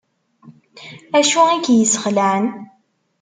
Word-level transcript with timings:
Acu 1.17 1.41
i 1.55 1.57
k-yesxelεen? 1.65 2.45